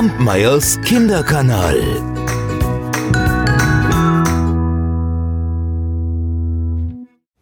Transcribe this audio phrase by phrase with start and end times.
[0.00, 1.76] Kampmeyers Kinderkanal.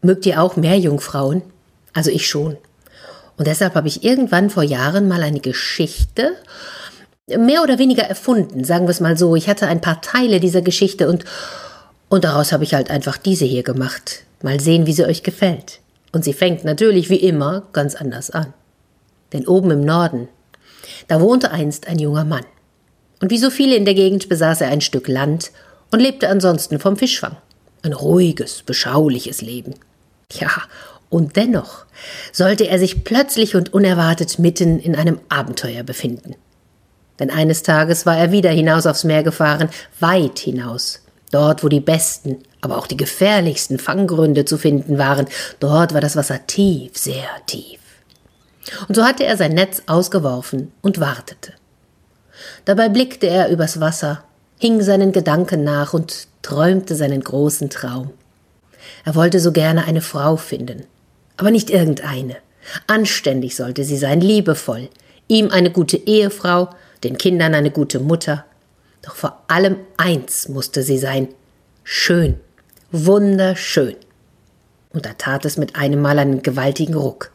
[0.03, 1.43] Mögt ihr auch Meerjungfrauen?
[1.93, 2.57] Also ich schon.
[3.37, 6.33] Und deshalb habe ich irgendwann vor Jahren mal eine Geschichte
[7.29, 9.37] mehr oder weniger erfunden, sagen wir es mal so.
[9.37, 11.25] Ich hatte ein paar Teile dieser Geschichte und,
[12.09, 14.25] und daraus habe ich halt einfach diese hier gemacht.
[14.43, 15.79] Mal sehen, wie sie euch gefällt.
[16.11, 18.53] Und sie fängt natürlich wie immer ganz anders an.
[19.33, 20.27] Denn oben im Norden,
[21.07, 22.45] da wohnte einst ein junger Mann.
[23.21, 25.51] Und wie so viele in der Gegend besaß er ein Stück Land
[25.91, 27.37] und lebte ansonsten vom Fischfang.
[27.83, 29.75] Ein ruhiges, beschauliches Leben.
[30.33, 30.51] Ja,
[31.11, 31.87] und dennoch
[32.33, 36.35] sollte er sich plötzlich und unerwartet mitten in einem Abenteuer befinden.
[37.19, 41.01] Denn eines Tages war er wieder hinaus aufs Meer gefahren, weit hinaus,
[41.33, 45.27] dort, wo die besten, aber auch die gefährlichsten Fanggründe zu finden waren,
[45.61, 47.81] dort war das Wasser tief, sehr tief.
[48.89, 51.53] Und so hatte er sein Netz ausgeworfen und wartete.
[52.65, 54.25] Dabei blickte er übers Wasser,
[54.59, 58.11] hing seinen Gedanken nach und träumte seinen großen Traum.
[59.05, 60.85] Er wollte so gerne eine Frau finden,
[61.37, 62.37] aber nicht irgendeine.
[62.87, 64.89] Anständig sollte sie sein, liebevoll,
[65.29, 66.71] ihm eine gute Ehefrau,
[67.05, 68.45] den Kindern eine gute Mutter.
[69.03, 71.29] Doch vor allem eins musste sie sein,
[71.85, 72.39] schön,
[72.91, 73.97] wunderschön.
[74.93, 77.31] Und da tat es mit einem Mal einen gewaltigen Ruck.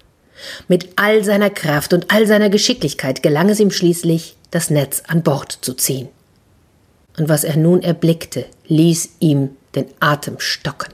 [0.67, 5.23] Mit all seiner Kraft und all seiner Geschicklichkeit gelang es ihm schließlich, das Netz an
[5.23, 6.09] Bord zu ziehen.
[7.17, 10.93] Und was er nun erblickte, ließ ihm den Atem stocken.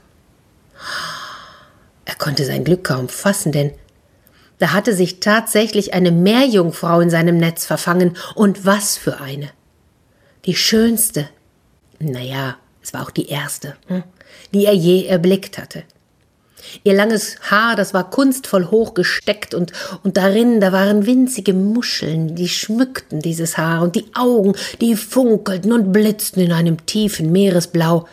[2.05, 3.71] Er konnte sein Glück kaum fassen, denn
[4.57, 9.49] da hatte sich tatsächlich eine Meerjungfrau in seinem Netz verfangen, und was für eine.
[10.45, 11.29] Die schönste.
[11.99, 14.03] Naja, es war auch die erste, hm,
[14.53, 15.83] die er je erblickt hatte.
[16.83, 19.71] Ihr langes Haar, das war kunstvoll hochgesteckt und,
[20.03, 25.71] und darin, da waren winzige Muscheln, die schmückten dieses Haar und die Augen, die funkelten
[25.71, 28.07] und blitzten in einem tiefen Meeresblau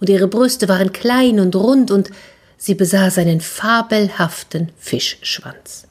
[0.00, 2.10] und ihre Brüste waren klein und rund und
[2.56, 5.86] sie besaß einen fabelhaften Fischschwanz.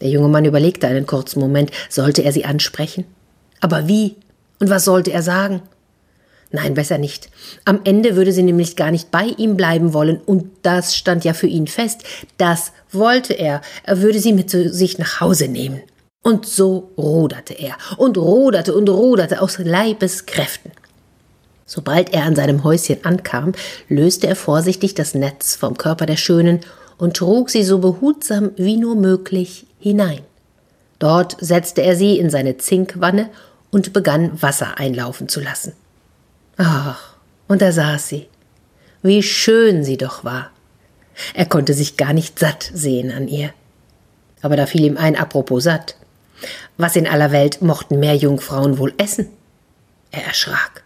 [0.00, 3.04] Der junge Mann überlegte einen kurzen Moment, sollte er sie ansprechen?
[3.60, 4.16] Aber wie?
[4.58, 5.62] Und was sollte er sagen?
[6.56, 7.28] Nein, besser nicht.
[7.66, 11.34] Am Ende würde sie nämlich gar nicht bei ihm bleiben wollen, und das stand ja
[11.34, 12.00] für ihn fest.
[12.38, 13.60] Das wollte er.
[13.84, 15.82] Er würde sie mit sich nach Hause nehmen.
[16.22, 20.72] Und so ruderte er und ruderte und ruderte aus Leibeskräften.
[21.66, 23.52] Sobald er an seinem Häuschen ankam,
[23.90, 26.60] löste er vorsichtig das Netz vom Körper der Schönen
[26.96, 30.20] und trug sie so behutsam wie nur möglich hinein.
[30.98, 33.28] Dort setzte er sie in seine Zinkwanne
[33.70, 35.74] und begann Wasser einlaufen zu lassen.
[36.56, 37.16] Ach,
[37.48, 38.28] und da saß sie.
[39.02, 40.50] Wie schön sie doch war.
[41.34, 43.50] Er konnte sich gar nicht satt sehen an ihr.
[44.42, 45.96] Aber da fiel ihm ein, apropos satt.
[46.76, 49.28] Was in aller Welt mochten mehr Jungfrauen wohl essen?
[50.10, 50.82] Er erschrak.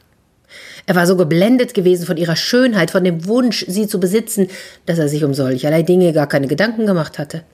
[0.86, 4.48] Er war so geblendet gewesen von ihrer Schönheit, von dem Wunsch, sie zu besitzen,
[4.86, 7.44] dass er sich um solcherlei Dinge gar keine Gedanken gemacht hatte.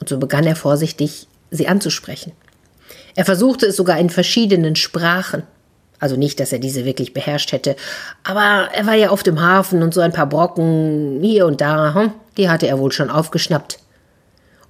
[0.00, 2.32] Und so begann er vorsichtig, sie anzusprechen.
[3.14, 5.42] Er versuchte es sogar in verschiedenen Sprachen.
[6.00, 7.76] Also nicht, dass er diese wirklich beherrscht hätte,
[8.24, 11.94] aber er war ja auf dem Hafen und so ein paar Brocken hier und da,
[11.94, 13.78] hm, die hatte er wohl schon aufgeschnappt.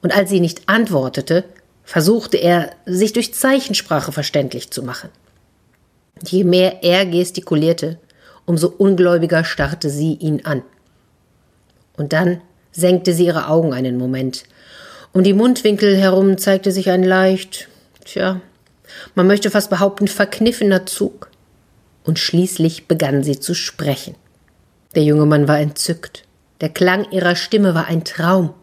[0.02, 1.44] Und als sie nicht antwortete,
[1.84, 5.10] versuchte er, sich durch Zeichensprache verständlich zu machen.
[6.26, 7.98] Je mehr er gestikulierte,
[8.44, 10.62] umso ungläubiger starrte sie ihn an.
[11.96, 12.40] Und dann
[12.72, 14.44] senkte sie ihre Augen einen Moment.
[15.12, 17.68] Um die Mundwinkel herum zeigte sich ein leicht,
[18.04, 18.40] tja,
[19.14, 21.30] man möchte fast behaupten, verkniffener Zug.
[22.04, 24.14] Und schließlich begann sie zu sprechen.
[24.94, 26.24] Der junge Mann war entzückt.
[26.60, 28.54] Der Klang ihrer Stimme war ein Traum.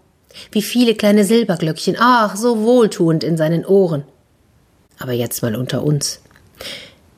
[0.52, 4.04] Wie viele kleine Silberglöckchen, ach, so wohltuend in seinen Ohren.
[5.00, 6.22] Aber jetzt mal unter uns.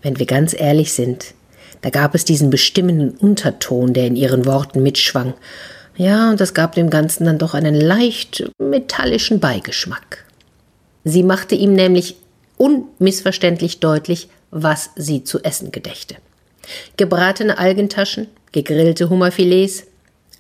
[0.02, 1.34] Wenn wir ganz ehrlich sind,
[1.82, 5.34] da gab es diesen bestimmenden Unterton, der in ihren Worten mitschwang.
[5.96, 10.26] Ja, und das gab dem Ganzen dann doch einen leicht metallischen Beigeschmack.
[11.04, 12.16] Sie machte ihm nämlich
[12.60, 16.16] unmissverständlich deutlich, was sie zu essen gedächte.
[16.98, 19.86] Gebratene Algentaschen, gegrillte Hummerfilets,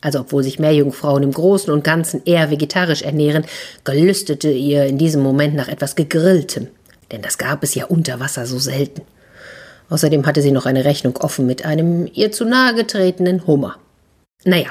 [0.01, 3.45] also obwohl sich Meerjungfrauen im Großen und Ganzen eher vegetarisch ernähren,
[3.83, 6.67] gelüstete ihr in diesem Moment nach etwas Gegrilltem,
[7.11, 9.01] denn das gab es ja unter Wasser so selten.
[9.89, 13.77] Außerdem hatte sie noch eine Rechnung offen mit einem ihr zu nahe getretenen Hummer.
[14.43, 14.69] Naja,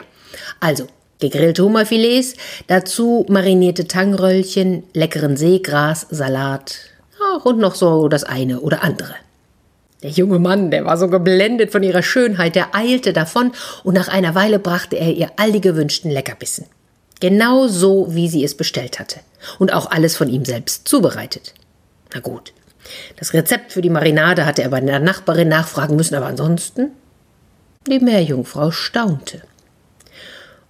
[0.61, 0.87] also
[1.19, 2.35] gegrillte Hummerfilets,
[2.69, 6.79] dazu marinierte Tangröllchen, leckeren Seegras, Salat
[7.21, 9.15] ach, und noch so das eine oder andere.
[10.03, 14.09] Der junge Mann, der war so geblendet von ihrer Schönheit, der eilte davon und nach
[14.09, 16.67] einer Weile brachte er ihr all die gewünschten Leckerbissen.
[17.21, 19.21] Genau so, wie sie es bestellt hatte.
[19.59, 21.55] Und auch alles von ihm selbst zubereitet.
[22.15, 22.53] Na gut,
[23.17, 26.93] Das Rezept für die Marinade hatte er bei der Nachbarin nachfragen müssen, aber ansonsten
[27.87, 29.43] die Meerjungfrau staunte.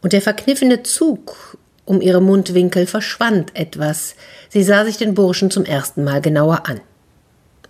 [0.00, 1.58] Und der verkniffene Zug
[1.88, 4.14] um ihre Mundwinkel verschwand etwas.
[4.50, 6.80] Sie sah sich den Burschen zum ersten Mal genauer an.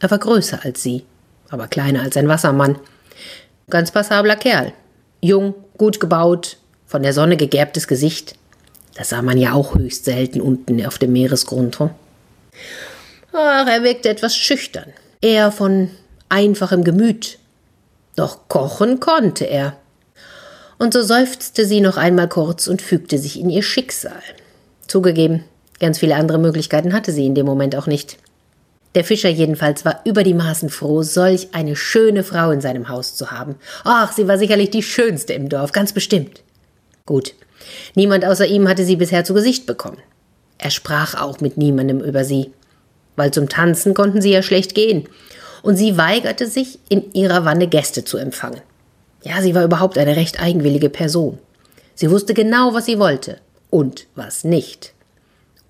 [0.01, 1.05] Er war größer als sie,
[1.51, 2.79] aber kleiner als ein Wassermann.
[3.71, 4.73] Ganz passabler Kerl.
[5.21, 6.57] Jung, gut gebaut,
[6.87, 8.35] von der Sonne gegerbtes Gesicht.
[8.97, 11.79] Das sah man ja auch höchst selten unten auf dem Meeresgrund.
[11.79, 11.91] Hm?
[13.33, 15.91] Ach, er wirkte etwas schüchtern, eher von
[16.29, 17.39] einfachem Gemüt.
[18.17, 19.77] Doch kochen konnte er.
[20.79, 24.23] Und so seufzte sie noch einmal kurz und fügte sich in ihr Schicksal.
[24.87, 25.45] Zugegeben,
[25.81, 28.17] ganz viele andere Möglichkeiten hatte sie in dem Moment auch nicht.
[28.95, 33.17] Der Fischer jedenfalls war über die Maßen froh, solch eine schöne Frau in seinem Haus
[33.17, 33.57] zu haben.
[33.85, 36.43] Ach, sie war sicherlich die schönste im Dorf, ganz bestimmt.
[37.05, 37.35] Gut,
[37.95, 39.99] niemand außer ihm hatte sie bisher zu Gesicht bekommen.
[40.59, 42.51] Er sprach auch mit niemandem über sie,
[43.17, 45.09] weil zum Tanzen konnten sie ja schlecht gehen,
[45.63, 48.61] und sie weigerte sich, in ihrer Wanne Gäste zu empfangen.
[49.23, 51.39] Ja, sie war überhaupt eine recht eigenwillige Person.
[51.95, 53.39] Sie wusste genau, was sie wollte
[53.71, 54.93] und was nicht.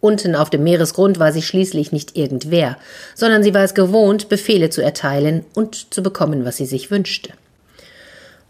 [0.01, 2.77] Unten auf dem Meeresgrund war sie schließlich nicht irgendwer,
[3.15, 7.31] sondern sie war es gewohnt, Befehle zu erteilen und zu bekommen, was sie sich wünschte.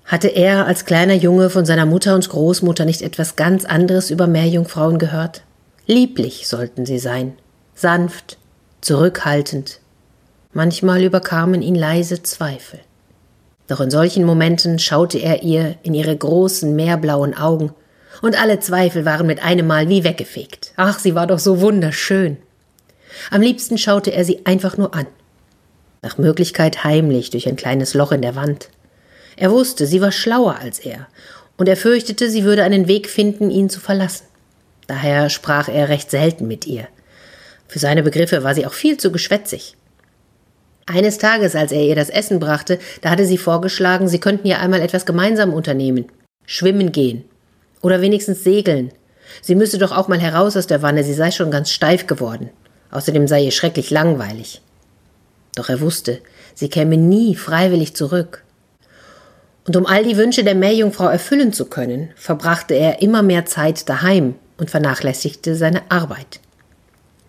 [0.05, 4.27] Hatte er als kleiner Junge von seiner Mutter und Großmutter nicht etwas ganz anderes über
[4.27, 5.43] Meerjungfrauen gehört?
[5.87, 7.35] Lieblich sollten sie sein,
[7.75, 8.39] sanft,
[8.81, 9.81] zurückhaltend.
[10.53, 12.81] Manchmal überkamen ihn leise Zweifel.
[13.69, 17.73] Doch in solchen Momenten schaute er ihr in ihre großen meerblauen Augen,
[18.20, 20.73] und alle Zweifel waren mit einem Mal wie weggefegt.
[20.76, 22.38] Ach, sie war doch so wunderschön.
[23.31, 25.06] Am liebsten schaute er sie einfach nur an.
[26.03, 28.70] Nach Möglichkeit heimlich durch ein kleines Loch in der Wand.
[29.37, 31.06] Er wusste, sie war schlauer als er,
[31.56, 34.25] und er fürchtete, sie würde einen Weg finden, ihn zu verlassen.
[34.87, 36.88] Daher sprach er recht selten mit ihr.
[37.69, 39.76] Für seine Begriffe war sie auch viel zu geschwätzig.
[40.90, 44.58] Eines Tages, als er ihr das Essen brachte, da hatte sie vorgeschlagen, sie könnten ja
[44.58, 46.06] einmal etwas gemeinsam unternehmen.
[46.46, 47.25] Schwimmen gehen.
[47.82, 48.93] Oder wenigstens segeln.
[49.43, 52.49] Sie müsse doch auch mal heraus aus der Wanne, sie sei schon ganz steif geworden.
[52.90, 54.62] Außerdem sei ihr schrecklich langweilig.
[55.56, 56.20] Doch er wusste,
[56.55, 58.44] sie käme nie freiwillig zurück.
[59.67, 63.90] Und um all die Wünsche der Meerjungfrau erfüllen zu können, verbrachte er immer mehr Zeit
[63.90, 66.40] daheim und vernachlässigte seine Arbeit.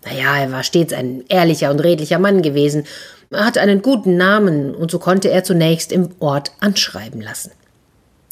[0.04, 2.84] Naja, er war stets ein ehrlicher und redlicher Mann gewesen
[3.30, 7.52] er hatte einen guten Namen und so konnte er zunächst im Ort anschreiben lassen.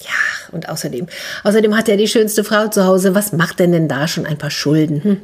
[0.00, 1.06] Ja, und außerdem,
[1.44, 3.14] außerdem hatte er die schönste Frau zu Hause.
[3.14, 5.04] Was macht denn denn da schon ein paar Schulden?
[5.04, 5.20] Hm?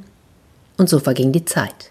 [0.77, 1.91] Und so verging die Zeit.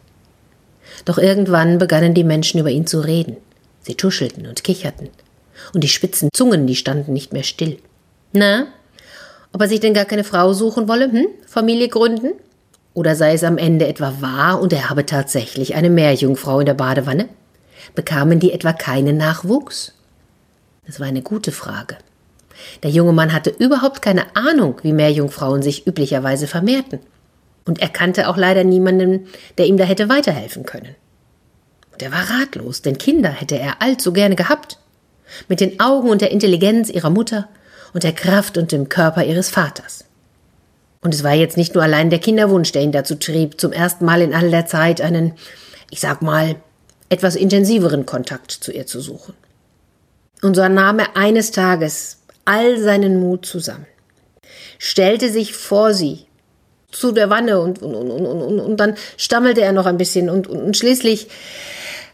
[1.05, 3.37] Doch irgendwann begannen die Menschen über ihn zu reden.
[3.81, 5.09] Sie tuschelten und kicherten.
[5.73, 7.79] Und die spitzen Zungen, die standen nicht mehr still.
[8.31, 8.67] Na,
[9.51, 11.27] ob er sich denn gar keine Frau suchen wolle, hm?
[11.45, 12.33] Familie gründen?
[12.93, 16.75] Oder sei es am Ende etwa wahr und er habe tatsächlich eine Meerjungfrau in der
[16.75, 17.27] Badewanne?
[17.95, 19.93] Bekamen die etwa keinen Nachwuchs?
[20.85, 21.97] Das war eine gute Frage.
[22.83, 26.99] Der junge Mann hatte überhaupt keine Ahnung, wie Meerjungfrauen sich üblicherweise vermehrten.
[27.65, 30.95] Und er kannte auch leider niemanden, der ihm da hätte weiterhelfen können.
[31.93, 34.77] Und er war ratlos, denn Kinder hätte er allzu gerne gehabt.
[35.47, 37.47] Mit den Augen und der Intelligenz ihrer Mutter
[37.93, 40.05] und der Kraft und dem Körper ihres Vaters.
[41.03, 44.05] Und es war jetzt nicht nur allein der Kinderwunsch, der ihn dazu trieb, zum ersten
[44.05, 45.33] Mal in all der Zeit einen,
[45.91, 46.55] ich sag mal,
[47.09, 49.33] etwas intensiveren Kontakt zu ihr zu suchen.
[50.41, 53.85] Und so nahm er eines Tages all seinen Mut zusammen,
[54.79, 56.25] stellte sich vor sie
[56.91, 60.47] zu der Wanne und, und, und, und, und dann stammelte er noch ein bisschen und,
[60.47, 61.27] und, und schließlich,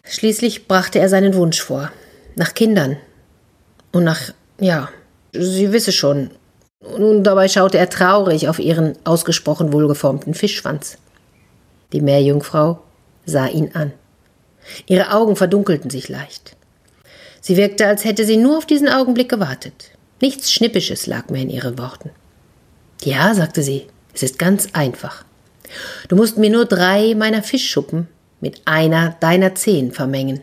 [0.03, 1.91] schließlich brachte er seinen Wunsch vor.
[2.35, 2.97] Nach Kindern.
[3.91, 4.89] Und nach, ja,
[5.33, 6.31] sie wisse schon.
[6.81, 10.97] Und dabei schaute er traurig auf ihren ausgesprochen wohlgeformten Fischschwanz.
[11.91, 12.79] Die Meerjungfrau
[13.25, 13.91] sah ihn an.
[14.85, 16.55] Ihre Augen verdunkelten sich leicht.
[17.41, 19.91] Sie wirkte, als hätte sie nur auf diesen Augenblick gewartet.
[20.21, 22.11] Nichts Schnippisches lag mehr in ihren Worten.
[23.01, 25.23] Ja, sagte sie, es ist ganz einfach.
[26.07, 28.07] Du musst mir nur drei meiner Fischschuppen
[28.41, 30.41] mit einer deiner Zehen vermengen.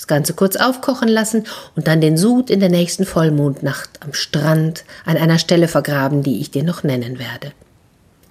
[0.00, 1.44] Das Ganze kurz aufkochen lassen
[1.76, 6.40] und dann den Sud in der nächsten Vollmondnacht am Strand an einer Stelle vergraben, die
[6.40, 7.52] ich dir noch nennen werde.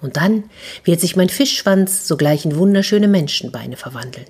[0.00, 0.50] Und dann
[0.82, 4.26] wird sich mein Fischschwanz sogleich in wunderschöne Menschenbeine verwandeln.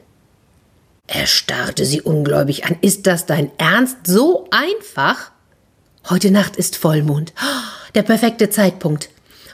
[1.07, 2.77] Er starrte sie ungläubig an.
[2.83, 3.97] Ist das dein Ernst?
[4.07, 5.31] So einfach?
[6.11, 7.33] Heute Nacht ist Vollmond.
[7.95, 9.09] Der perfekte Zeitpunkt.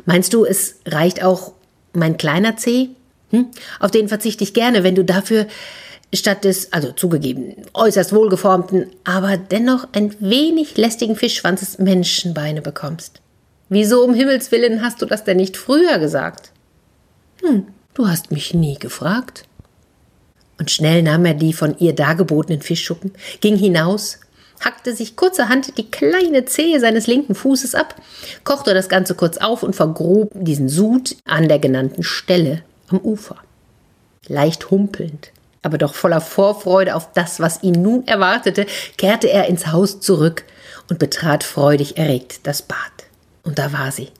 [0.07, 1.52] Meinst du, es reicht auch
[1.93, 2.88] mein kleiner Zeh?
[3.31, 3.47] Hm?
[3.78, 5.47] Auf den verzichte ich gerne, wenn du dafür
[6.15, 13.21] statt des, also zugegeben, äußerst wohlgeformten, aber dennoch ein wenig lästigen Fischschwanzes Menschenbeine bekommst.
[13.69, 16.53] Wieso um Himmels willen hast du das denn nicht früher gesagt?
[17.43, 19.45] Hm, du hast mich nie gefragt.
[20.59, 24.21] Und schnell nahm er die von ihr dargebotenen Fischschuppen, ging hinaus,
[24.61, 27.95] hackte sich kurzerhand die kleine Zehe seines linken Fußes ab,
[28.45, 33.37] kochte das Ganze kurz auf und vergrub diesen Sud an der genannten Stelle am Ufer.
[34.29, 35.31] Leicht humpelnd,
[35.66, 40.44] aber doch voller Vorfreude auf das, was ihn nun erwartete, kehrte er ins Haus zurück
[40.88, 42.78] und betrat freudig erregt das Bad.
[43.42, 44.11] Und da war sie.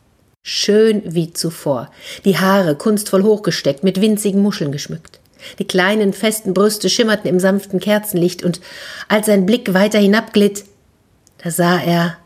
[0.43, 1.89] Schön wie zuvor,
[2.25, 5.21] die Haare kunstvoll hochgesteckt, mit winzigen Muscheln geschmückt.
[5.61, 8.61] Die kleinen, festen Brüste schimmerten im sanften Kerzenlicht, und
[9.07, 10.65] als sein Blick weiter hinabglitt,
[11.39, 12.17] da sah er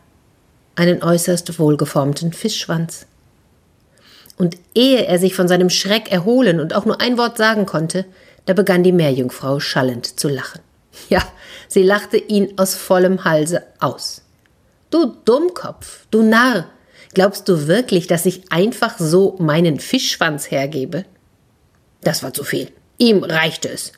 [0.75, 3.05] einen äußerst wohlgeformten Fischschwanz.
[4.35, 8.05] Und ehe er sich von seinem Schreck erholen und auch nur ein Wort sagen konnte,
[8.45, 10.61] da begann die Meerjungfrau schallend zu lachen.
[11.09, 11.21] Ja,
[11.67, 14.23] sie lachte ihn aus vollem Halse aus.
[14.89, 16.65] Du Dummkopf, du Narr,
[17.13, 21.05] glaubst du wirklich, dass ich einfach so meinen Fischschwanz hergebe?
[22.01, 22.69] Das war zu viel.
[22.97, 23.93] Ihm reichte es.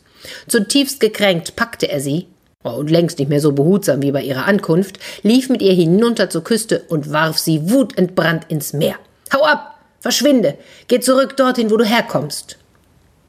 [0.47, 2.27] Zutiefst gekränkt packte er sie,
[2.63, 6.43] und längst nicht mehr so behutsam wie bei ihrer Ankunft, lief mit ihr hinunter zur
[6.43, 8.95] Küste und warf sie wutentbrannt ins Meer.
[9.33, 9.79] Hau ab!
[9.99, 10.57] Verschwinde!
[10.87, 12.57] Geh zurück dorthin, wo du herkommst!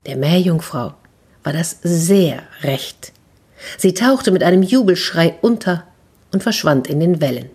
[0.06, 0.94] Der Meerjungfrau
[1.44, 3.12] war das sehr recht.
[3.78, 5.84] Sie tauchte mit einem Jubelschrei unter
[6.32, 7.50] und verschwand in den Wellen.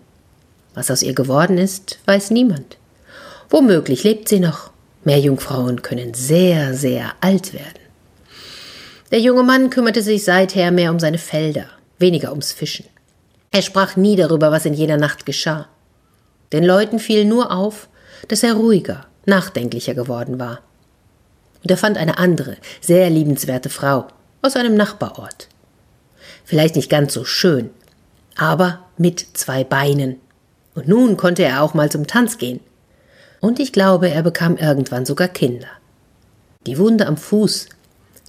[0.74, 2.78] Was aus ihr geworden ist, weiß niemand.
[3.50, 4.70] Womöglich lebt sie noch.
[5.04, 7.80] Meerjungfrauen können sehr, sehr alt werden.
[9.10, 11.66] Der junge Mann kümmerte sich seither mehr um seine Felder,
[11.98, 12.86] weniger ums Fischen.
[13.50, 15.68] Er sprach nie darüber, was in jener Nacht geschah.
[16.52, 17.88] Den Leuten fiel nur auf,
[18.28, 20.60] dass er ruhiger, nachdenklicher geworden war.
[21.62, 24.06] Und er fand eine andere, sehr liebenswerte Frau
[24.42, 25.48] aus einem Nachbarort.
[26.44, 27.70] Vielleicht nicht ganz so schön,
[28.36, 30.16] aber mit zwei Beinen.
[30.74, 32.60] Und nun konnte er auch mal zum Tanz gehen.
[33.40, 35.68] Und ich glaube, er bekam irgendwann sogar Kinder.
[36.66, 37.68] Die Wunde am Fuß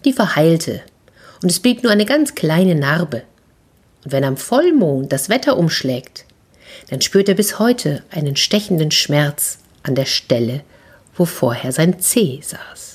[0.06, 0.82] die verheilte,
[1.44, 3.24] und es blieb nur eine ganz kleine Narbe.
[4.04, 6.26] Und wenn am Vollmond das Wetter umschlägt,
[6.90, 10.62] dann spürt er bis heute einen stechenden Schmerz an der Stelle,
[11.16, 12.91] wo vorher sein Zeh saß.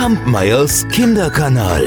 [0.00, 1.84] Kampmeyers Kinderkanal.